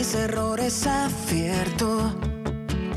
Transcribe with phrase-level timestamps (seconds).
[0.00, 2.18] mis errores acierto.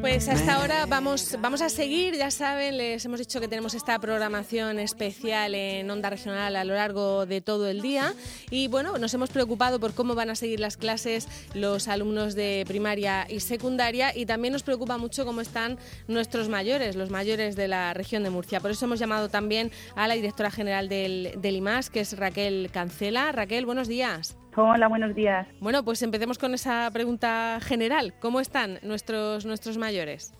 [0.00, 3.98] Pues hasta ahora vamos, vamos a seguir, ya saben, les hemos dicho que tenemos esta
[3.98, 8.14] programación especial en Onda Regional a lo largo de todo el día
[8.50, 12.64] y bueno, nos hemos preocupado por cómo van a seguir las clases los alumnos de
[12.66, 15.78] primaria y secundaria y también nos preocupa mucho cómo están
[16.08, 18.60] nuestros mayores, los mayores de la región de Murcia.
[18.60, 22.70] Por eso hemos llamado también a la directora general del, del IMAS, que es Raquel
[22.72, 23.32] Cancela.
[23.32, 24.38] Raquel, buenos días.
[24.58, 25.46] Hola, buenos días.
[25.60, 28.14] Bueno, pues empecemos con esa pregunta general.
[28.20, 30.32] ¿Cómo están nuestros, nuestros mayores?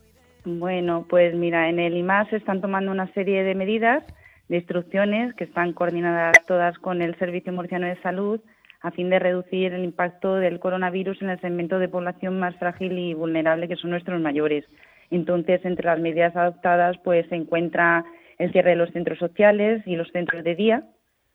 [0.47, 4.03] Bueno, pues mira, en el IMAS se están tomando una serie de medidas,
[4.49, 8.41] de instrucciones que están coordinadas todas con el Servicio Murciano de Salud
[8.81, 12.99] a fin de reducir el impacto del coronavirus en el segmento de población más frágil
[12.99, 14.65] y vulnerable que son nuestros mayores.
[15.11, 18.05] Entonces, entre las medidas adoptadas, pues se encuentra
[18.39, 20.85] el cierre de los centros sociales y los centros de día,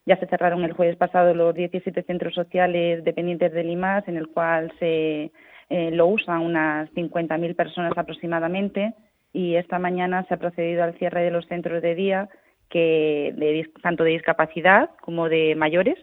[0.05, 4.27] ya se cerraron el jueves pasado los 17 centros sociales dependientes del IMAS, en el
[4.27, 5.31] cual se
[5.69, 8.93] eh, lo usan unas 50.000 personas aproximadamente,
[9.33, 12.29] y esta mañana se ha procedido al cierre de los centros de día,
[12.69, 15.97] que de, tanto de discapacidad como de mayores,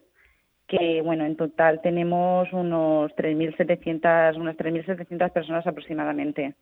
[0.66, 6.54] que bueno, en total tenemos unos 3.700 unas 3.700 personas aproximadamente.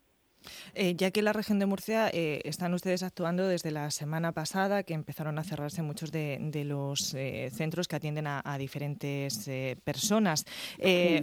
[0.75, 4.33] Eh, ya que en la región de Murcia eh, están ustedes actuando desde la semana
[4.33, 9.49] pasada, que empezaron a cerrarse muchos de, los eh, centros que atienden a, diferentes
[9.85, 10.45] personas.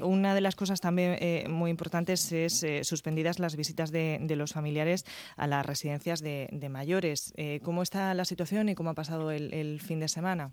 [0.02, 1.18] Una de las cosas también
[1.52, 7.34] muy importantes es suspendidas las visitas de, los familiares a las residencias de, mayores.
[7.64, 10.52] ¿Cómo está la situación y cómo ha pasado el, fin de semana?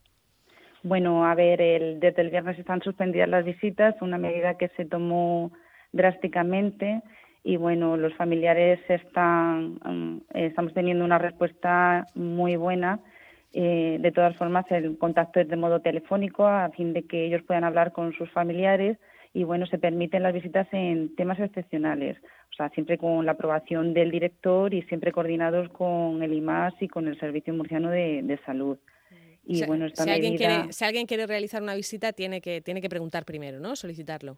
[0.83, 1.59] Bueno, a ver,
[2.01, 5.53] desde el viernes están suspendidas las visitas, una medida que se tomó
[5.93, 7.03] drásticamente
[7.43, 13.01] y bueno, los familiares están, mm, estamos teniendo una respuesta muy buena.
[13.53, 17.43] Eh, de todas formas, el contacto es de modo telefónico a fin de que ellos
[17.43, 18.99] puedan hablar con sus familiares
[19.33, 22.19] y bueno, se permiten las visitas en temas excepcionales,
[22.51, 26.89] o sea, siempre con la aprobación del director y siempre coordinados con el IMAS y
[26.89, 28.79] con el Servicio Murciano de, Salud.
[29.45, 32.89] Y bueno, si, alguien quiere, si alguien quiere realizar una visita, tiene que, tiene que
[32.89, 33.75] preguntar primero, ¿no?
[33.75, 34.35] Solicitarlo.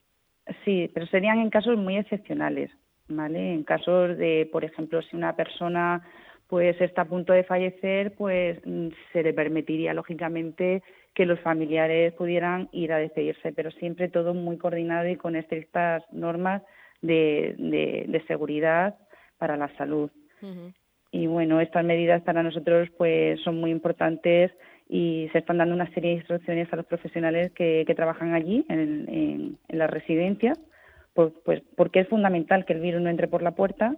[0.64, 2.70] Sí, pero serían en casos muy excepcionales.
[3.08, 3.52] ¿Vale?
[3.52, 6.02] En casos de, por ejemplo, si una persona
[6.48, 10.82] pues está a punto de fallecer, pues mm, se le permitiría lógicamente
[11.14, 16.02] que los familiares pudieran ir a despedirse, pero siempre todo muy coordinado y con estrictas
[16.12, 16.62] normas
[17.00, 18.96] de, de, seguridad
[19.38, 20.10] para la salud.
[21.10, 24.52] Y bueno, estas medidas para nosotros pues son muy importantes
[24.88, 28.64] y se están dando una serie de instrucciones a los profesionales que, que trabajan allí
[28.68, 30.58] en, en, en las residencias
[31.14, 33.96] pues, pues porque es fundamental que el virus no entre por la puerta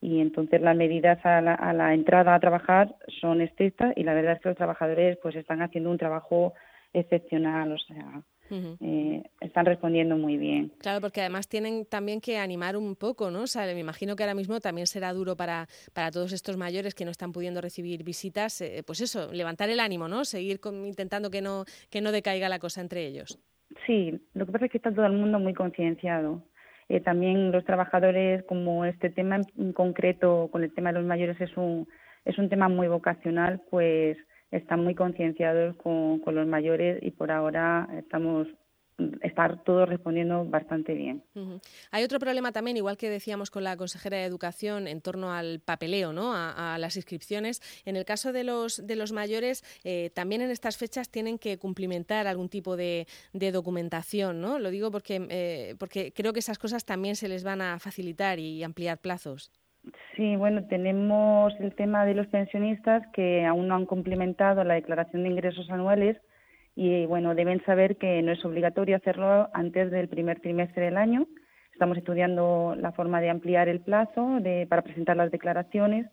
[0.00, 4.14] y entonces las medidas a la, a la entrada a trabajar son estrictas y la
[4.14, 6.54] verdad es que los trabajadores pues están haciendo un trabajo
[6.92, 10.72] excepcional, o sea, eh, están respondiendo muy bien.
[10.78, 13.42] Claro, porque además tienen también que animar un poco, ¿no?
[13.42, 16.94] O sea, me imagino que ahora mismo también será duro para, para todos estos mayores
[16.94, 20.24] que no están pudiendo recibir visitas, eh, pues eso, levantar el ánimo, ¿no?
[20.24, 23.38] Seguir intentando que no, que no decaiga la cosa entre ellos.
[23.86, 26.42] Sí, lo que pasa es que está todo el mundo muy concienciado.
[26.88, 31.40] Eh, también los trabajadores, como este tema en concreto, con el tema de los mayores,
[31.40, 31.86] es un,
[32.24, 34.16] es un tema muy vocacional, pues
[34.50, 38.48] están muy concienciados con, con los mayores y por ahora estamos
[39.22, 41.22] estar todos respondiendo bastante bien.
[41.90, 45.60] Hay otro problema también, igual que decíamos con la consejera de Educación, en torno al
[45.60, 46.32] papeleo, ¿no?
[46.34, 47.60] a, las inscripciones.
[47.84, 51.58] En el caso de los, de los mayores, eh, también en estas fechas tienen que
[51.58, 54.40] cumplimentar algún tipo de, documentación.
[54.40, 54.58] ¿no?
[54.58, 58.38] Lo digo porque, eh, porque creo que esas cosas también se les van a facilitar
[58.38, 59.52] y ampliar plazos.
[60.16, 65.22] Sí, bueno, tenemos el tema de los pensionistas que aún no han cumplimentado la declaración
[65.22, 66.18] de ingresos anuales
[66.80, 71.26] y bueno, deben saber que no es obligatorio hacerlo antes del primer trimestre del año.
[71.72, 76.06] Estamos estudiando la forma de ampliar el plazo de, para presentar las declaraciones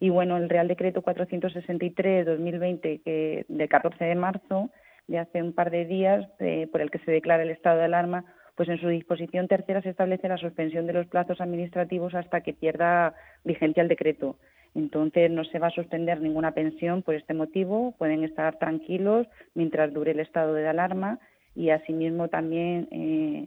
[0.00, 4.70] y bueno, el Real Decreto 463-2020 que de 14 de marzo
[5.06, 7.84] de hace un par de días eh, por el que se declara el estado de
[7.84, 8.24] alarma,
[8.54, 12.54] pues en su disposición tercera se establece la suspensión de los plazos administrativos hasta que
[12.54, 13.12] pierda
[13.44, 14.38] vigencia el decreto.
[14.76, 19.90] Entonces no se va a suspender ninguna pensión por este motivo, pueden estar tranquilos mientras
[19.92, 21.18] dure el estado de alarma
[21.54, 23.46] y asimismo también eh,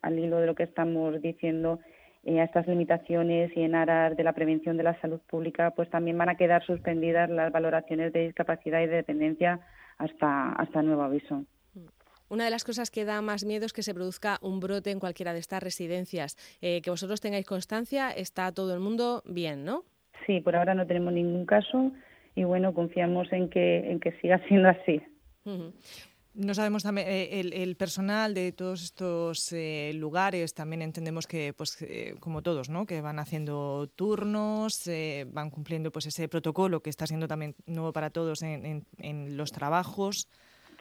[0.00, 1.80] al hilo de lo que estamos diciendo
[2.22, 5.90] eh, a estas limitaciones y en aras de la prevención de la salud pública, pues
[5.90, 9.58] también van a quedar suspendidas las valoraciones de discapacidad y de dependencia
[9.98, 11.44] hasta, hasta nuevo aviso.
[12.28, 15.00] Una de las cosas que da más miedo es que se produzca un brote en
[15.00, 16.36] cualquiera de estas residencias.
[16.62, 19.84] Eh, que vosotros tengáis constancia, está todo el mundo bien, ¿no?
[20.26, 21.92] Sí, por ahora no tenemos ningún caso
[22.34, 25.00] y bueno, confiamos en que, en que siga siendo así.
[26.34, 31.80] No sabemos también, eh, el, personal de todos estos eh, lugares también entendemos que, pues,
[31.82, 32.86] eh, como todos, ¿no?
[32.86, 34.90] Que van haciendo turnos,
[35.28, 39.52] van cumpliendo pues ese protocolo que está siendo también nuevo para todos en, en, los
[39.52, 40.28] trabajos.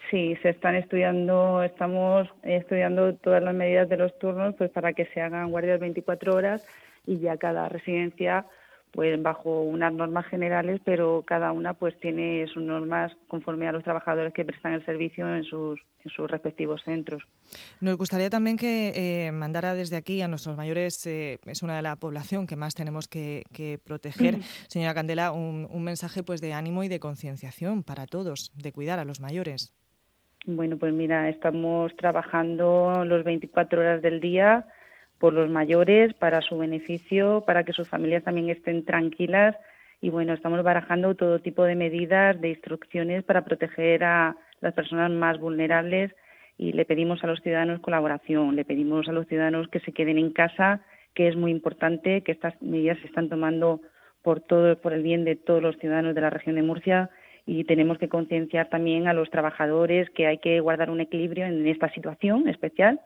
[0.09, 5.05] Sí, se están estudiando, estamos estudiando todas las medidas de los turnos, pues para que
[5.13, 6.67] se hagan guardias 24 horas
[7.05, 8.47] y ya cada residencia
[8.93, 13.83] pues bajo unas normas generales, pero cada una pues tiene sus normas conforme a los
[13.83, 17.23] trabajadores que prestan el servicio en sus, en sus respectivos centros.
[17.81, 21.81] Nos gustaría también que eh, mandara desde aquí a nuestros mayores, eh, es una de
[21.81, 23.43] la población que más tenemos que,
[23.83, 24.35] proteger,
[24.67, 28.99] señora Candela, un, un mensaje pues de ánimo y de concienciación para todos, de cuidar
[28.99, 29.73] a los mayores.
[30.45, 34.67] Bueno, pues mira, estamos trabajando los 24 horas del día
[35.23, 39.55] por los mayores, para su beneficio, para que sus familias también estén tranquilas.
[40.01, 45.11] Y bueno, estamos barajando todo tipo de medidas, de instrucciones para proteger a las personas
[45.11, 46.13] más vulnerables
[46.57, 50.17] y le pedimos a los ciudadanos colaboración, le pedimos a los ciudadanos que se queden
[50.17, 50.81] en casa,
[51.13, 53.79] que es muy importante, que estas medidas se están tomando
[54.23, 57.09] por todo, por el bien de todos los ciudadanos de la región de Murcia
[57.45, 61.65] y tenemos que concienciar también a los trabajadores que hay que guardar un equilibrio en
[61.65, 62.99] esta situación especial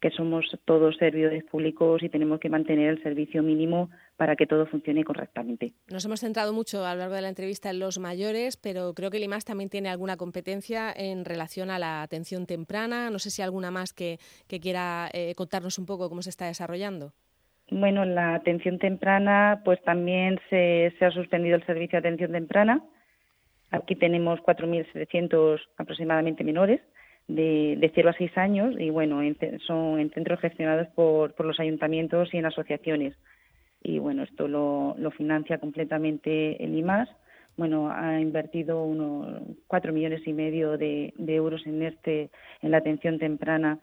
[0.00, 4.66] que somos todos servidores públicos y tenemos que mantener el servicio mínimo para que todo
[4.66, 5.72] funcione correctamente.
[5.90, 9.10] Nos hemos centrado mucho a lo largo de la entrevista en los mayores, pero creo
[9.10, 13.10] que el IMAS también tiene alguna competencia en relación a la atención temprana.
[13.10, 14.18] No sé si alguna más que,
[14.48, 17.12] quiera eh, contarnos un poco cómo se está desarrollando.
[17.70, 22.82] Bueno, la atención temprana, pues también se, se ha suspendido el servicio de atención temprana.
[23.70, 26.80] Aquí tenemos 4.700 aproximadamente menores
[27.34, 29.20] de, de 0 a 6 años y bueno,
[29.66, 33.14] son en centros gestionados por, por los ayuntamientos y en asociaciones.
[33.82, 37.08] Y bueno, esto lo, lo financia completamente el IMAS.
[37.56, 42.30] Bueno, ha invertido unos 4 millones y medio de, de euros en este,
[42.62, 43.78] en la atención temprana.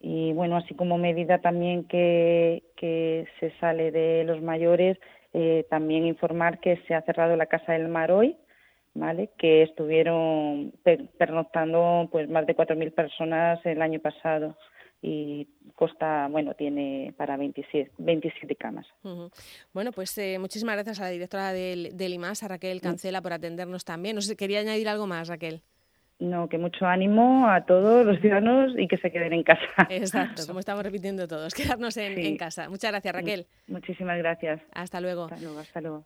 [0.00, 4.98] Y bueno, así como medida también que, que se sale de los mayores,
[5.34, 8.36] eh, también informar que se ha cerrado la Casa del Mar hoy,
[8.98, 9.30] ¿vale?
[9.38, 10.72] que estuvieron
[11.18, 14.56] pernoctando pues más de 4.000 personas el año pasado
[15.00, 18.86] y Costa, bueno, tiene para 27, 27 camas.
[19.72, 23.32] Bueno, pues eh, muchísimas gracias a la directora del, del IMAS, a Raquel Cancela, por
[23.32, 24.16] atendernos también.
[24.16, 25.62] No sé, quería añadir algo más, Raquel.
[26.18, 29.60] No, que mucho ánimo a todos los ciudadanos y que se queden en casa.
[29.88, 32.68] Exacto, como estamos repitiendo todos, quedarnos en, en casa.
[32.68, 33.46] Muchas gracias, Raquel.
[33.68, 34.60] Muchísimas gracias.
[34.72, 35.26] Hasta luego.
[35.26, 35.96] Hasta luego, hasta luego.